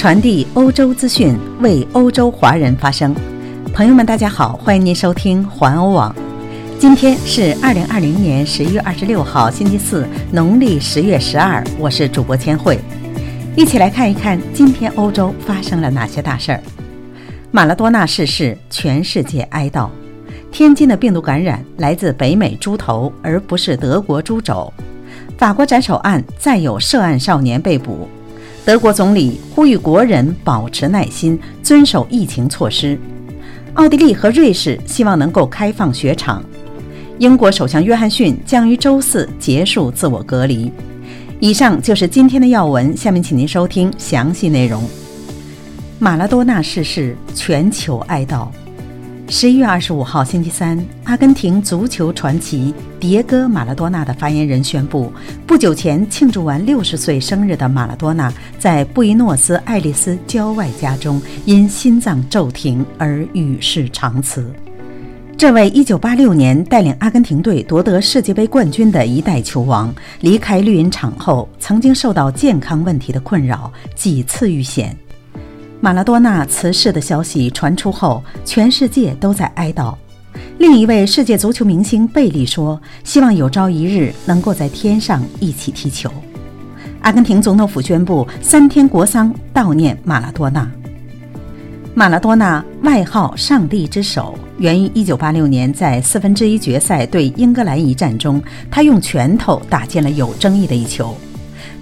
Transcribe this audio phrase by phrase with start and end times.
[0.00, 3.14] 传递欧洲资讯，为欧洲华人发声。
[3.70, 6.16] 朋友们，大家好，欢迎您收听环欧网。
[6.78, 11.62] 今天是二零二零年十一月二十六号，星期四，农历十月十二。
[11.78, 12.78] 我是主播千惠，
[13.54, 16.62] 一起来看一看今天欧洲发生了哪些大事儿。
[17.50, 19.90] 马拉多纳逝世，全世界哀悼。
[20.50, 24.72] 天津的病毒感染来自北美猪头，而不是德国猪肘。
[25.36, 28.08] 法国斩首案再有涉案少年被捕。
[28.64, 32.98] 德国总理呼吁国人保持耐心，遵守疫情措施。
[33.74, 36.44] 奥地利和瑞士希望能够开放雪场。
[37.18, 40.70] 英国首相约翰逊将于周四结束自我隔离。
[41.40, 44.84] 以上就是今天的要闻，下面请您收听详细内容。
[45.98, 48.46] 马拉多纳逝世，全球哀悼。
[49.32, 55.12] 十一月二十五号，星期三，阿根廷足球传奇迭戈·马拉多纳的发言人宣布，
[55.46, 64.52] 不久前庆祝完六十岁生日的马拉多纳在布宜诺斯艾利斯郊外家中因心脏骤停而与世长辞。
[65.38, 74.96] 这位一九八六年带领阿根廷队夺得世界杯冠军的一代球王，离开绿茵场后，曾经受到健康问题的困扰，几次遇险。
[75.82, 79.94] 马拉多纳辞世的消息传出后，全世界都在哀悼。
[80.58, 86.12] 另一位世界足球明星贝利说：“希望有朝一日能够在天上一起踢球。”
[87.00, 90.70] 阿根廷总统府宣布三天国丧悼念马拉多纳。
[91.94, 101.16] 马拉多纳外号“上帝之手”，源于1986年在四分之一决赛对英格兰一战中，他用拳头打进了有争议的一球。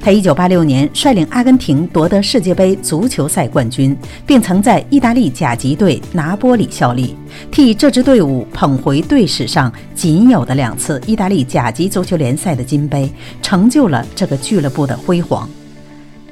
[0.00, 3.96] 他1986年率领阿根廷夺得世界杯足球赛冠军，
[4.26, 7.14] 并曾在意大利甲级队拿波里效力，
[7.50, 13.10] 替这支队伍捧回队史上仅有的两次意大利甲级足球联赛的金杯，
[13.42, 15.48] 成就了这个俱乐部的辉煌。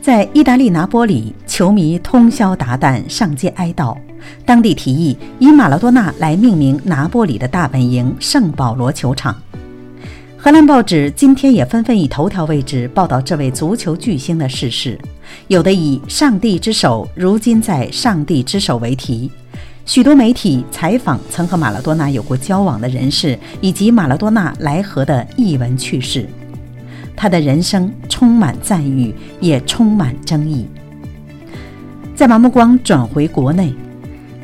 [0.01, 3.97] 在意大利拿波里，球迷通宵达旦上街哀悼，
[4.45, 9.37] 当地提议以马拉多纳来命名拿波里的大本营圣保罗球场。
[10.39, 14.97] 荷兰报纸今天也纷纷以头条位置报道这位足球巨星的逝世，
[15.49, 19.31] 有的以“上帝之手如今在上帝之手”为题。
[19.87, 26.29] 许多媒体采访曾和马拉多纳有过交往的人士，以及马拉多纳来河的译文趣事。
[27.17, 30.69] 他的人生充满赞誉，也充满争议。
[32.15, 33.75] 再把目光转回国内，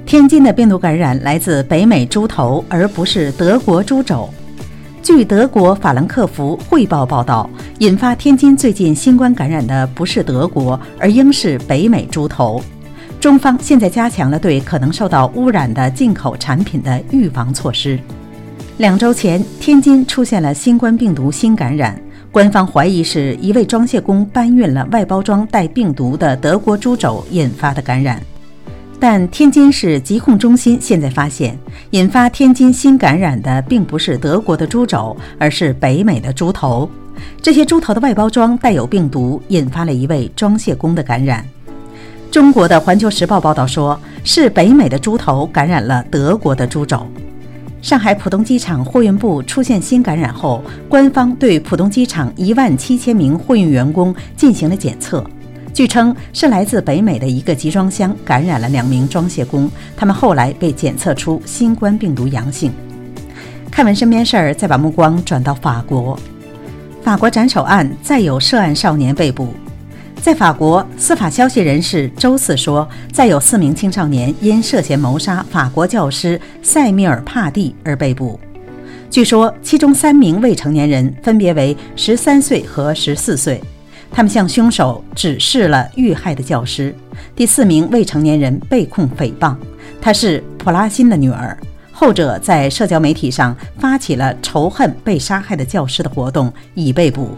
[0.07, 4.29] 天津的病毒感染来自北美猪头，而不是德国猪肘。
[5.03, 12.63] 据德国法兰克福汇报报道，引发天津最近新冠感染的不是德国，而应是北美猪头。
[13.19, 17.99] 中方现在加强了对可能受到污染的进口产品的预防措施。
[18.79, 28.23] 两周前，天津出现了新冠病毒新感染，官方怀疑是一位装卸工搬运了外包装带病毒的德国猪肘引发的感染。
[29.03, 31.59] 但天津市疾控中心现在发现，
[31.91, 36.89] 引发天津新感染的并不是德国的猪肘，而是北美的猪头。
[37.43, 41.45] 这些猪头的外包装带有病毒，引发了一位装卸工的感染。
[42.31, 47.05] 中国的《环球时报》报道说，是北美的猪头感染了德国的猪肘。
[47.81, 55.25] 上海浦东机场货运部出现新感染后，官方对浦东机场一万七千名货运员工进行了检测。
[55.75, 62.71] 据称是来自北美的一个集装箱感染了两名装卸工，他们后来被检测出新冠病毒阳性。
[63.71, 66.19] 看完身边事儿，再把目光转到法国。
[67.03, 69.55] 法国斩首案再有涉案少年被捕。
[70.21, 78.39] 在法国，司法消息人士周四说，再有四名青少年因涉嫌谋杀法国教师塞米尔·帕蒂而被捕。
[79.11, 83.59] 据说，其中三名未成年人分别为十三岁和十四岁。
[84.13, 86.95] 他们向凶手指示了遇害的教师。
[87.35, 89.57] 第四名未成年人被控诽谤，
[90.01, 91.57] 她是普拉辛的女儿。
[91.91, 97.31] 后者在社交媒体上发起了仇恨被杀害的教师的活动，已被捕。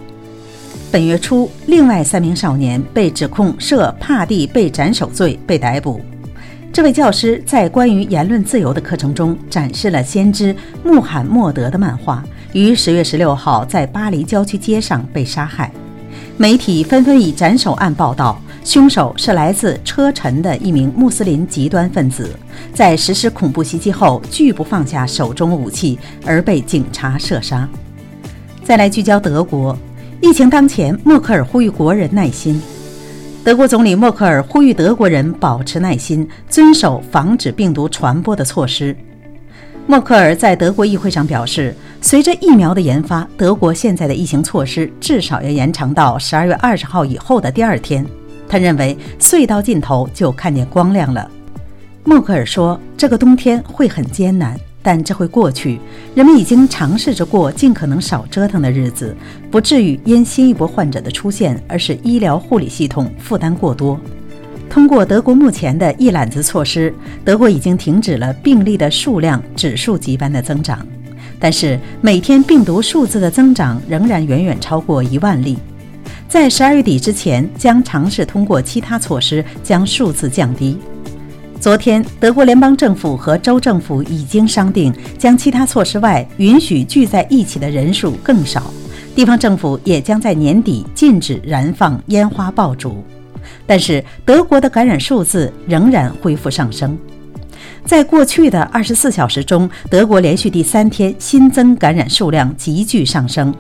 [0.91, 6.01] 本月初，另外三名少年被指控涉帕蒂被斩首罪被逮捕。
[6.73, 15.71] 这位教师在关于言论自由的课程中展示了先知穆罕默德的漫画，于十月十六号在巴黎郊区街上被杀害。
[16.37, 22.31] 媒体纷纷以斩首案报道，凶手是来自车臣的一名穆斯林极端分子，
[22.73, 27.69] 在实施恐怖袭击后拒不放下手中武器，而被警察射杀。
[28.65, 29.77] 再来聚焦德国，
[30.21, 32.61] 疫情当前，默克尔呼吁国人耐心。
[33.45, 38.97] 德国总理默克尔呼吁德国人保持耐心，遵守防止病毒传播的措施。
[39.87, 48.05] 默克尔在德国议会上表示，随着疫苗的研发，德国现在的疫情措施至少要延长到十二月二十号以后的第二天。
[48.47, 51.27] 他认为隧道尽头就看见光亮了。
[52.05, 55.81] 默克尔说：“这个冬天会很艰难，但这会过去。
[56.15, 59.17] 人们已经尝试着过尽可能少折腾的日子，
[59.51, 63.99] 不至于因新一波患者的出现而使医疗护理系统负担过多。
[64.69, 70.87] 通过德国目前的一揽子措施，德国已经停止了病例的数量指数级般的增长，
[71.39, 75.59] 但是每天病毒数字的增长仍然远远超过一万例。
[76.29, 80.77] 在十二月底之前，将尝试通过其他措施将数字降低。”
[81.61, 88.71] 昨天，德国联邦政府和州政府已经商定，将其他措施外允许聚在一起的人数更少。
[89.15, 93.03] 地方政府也将在年底禁止燃放烟花爆竹。
[93.67, 96.99] 但是，德国的感染数字仍然恢复上升。
[97.85, 103.55] 在过去的二十四小时中，德国连续第三天新增感染数量急剧上升。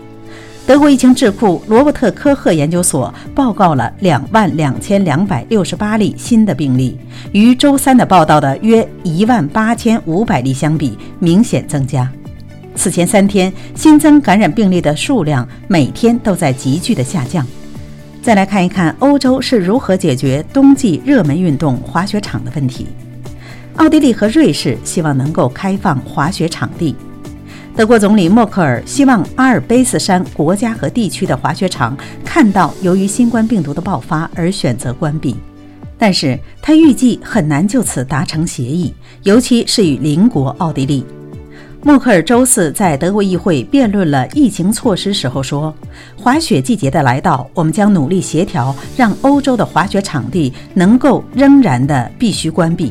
[0.66, 6.96] 德国疫情智库罗伯特科赫研究所报告了两万两千两百六十八例新的病例，
[7.32, 12.10] 与周三的报道的约一万八千五百例相比，明显增加。
[12.74, 17.46] 此前三天新增感染病例的数量每天都在急剧的下降。
[18.22, 22.86] 再来看一看欧洲是如何解决冬季热门运动滑雪场的问题。
[23.76, 26.94] 奥地利和瑞士希望能够开放滑雪场地。
[27.76, 35.34] 德国总理默克尔希望阿尔卑斯山国家和地区的滑雪场看到由于新冠病毒的爆发而选择关闭，
[35.98, 38.94] 但是他预计很难就此达成协议，
[39.24, 41.04] 尤其是与邻国奥地利。
[41.82, 45.74] 默克尔周四在德国议会辩论了疫情措施时候说
[46.16, 52.90] ：“滑雪季节的来到，我们将努力协调，让欧洲的滑雪场地能够仍然的必须关闭。”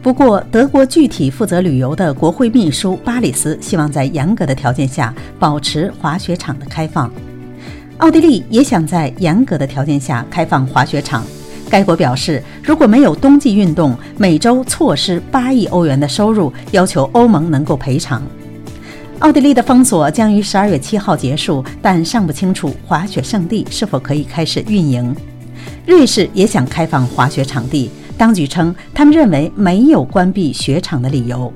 [0.00, 7.10] 不过，德国具体负责旅游的国会秘书巴里斯希望在严格的条件下保持滑雪场的开放。
[7.98, 11.24] 奥地利也想在严格的条件下开放滑雪场。
[11.68, 18.22] 该国表示，如果没有冬季运动，每周错失八亿欧元的收入，要求欧盟能够赔偿。
[19.18, 25.14] 奥地利的封锁将于十二月七号结束，但尚不清楚滑雪胜地是否可以开始运营。
[25.84, 27.90] 瑞士也想开放滑雪场地。
[28.18, 31.50] 当局称，他们认为没有关闭雪场的理由。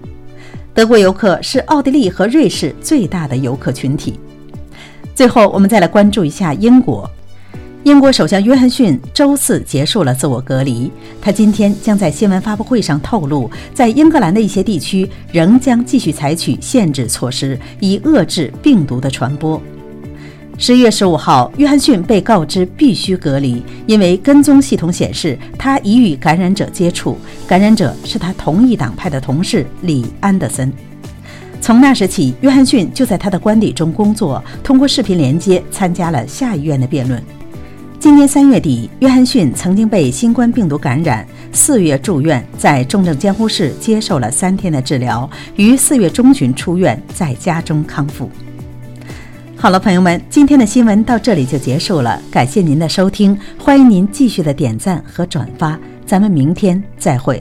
[0.73, 4.19] 德国游客是奥地利和瑞士最大的游客群体。
[5.14, 7.11] 最后，我们再来关注一下英国。
[7.82, 10.88] 英国首相约翰逊周四结束了自我隔离，
[11.20, 19.61] 他今天将在新闻发布会上透露，在英格兰的一些地区仍将继续采取限制措施，以遏制病毒的传播。
[20.59, 27.19] 十一月十五号，约翰逊被告知必须隔离，因为跟踪系统显示他已与感染者接触。
[27.49, 30.73] 感染者是他同一党派的同事李安德森。
[31.61, 37.21] 从那时起，约翰逊就在他的官邸中工作，通过视频连接参加了下议院的辩论。
[37.99, 48.31] 今年三月底，约翰逊曾经被新冠病毒感染，四月住院，在重症监护室接受了三天的治疗，于四月中旬出院，在家中康复。
[49.62, 57.41] 好了，朋友们，今天的新闻到这里就结束了，感谢您的收听，欢迎您继续的点赞和转发，咱们明天再会。